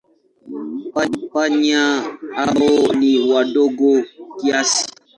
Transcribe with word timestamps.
Panya 1.33 1.83
hao 2.35 2.93
ni 2.99 3.11
wadogo 3.31 3.91
kiasi. 4.39 4.85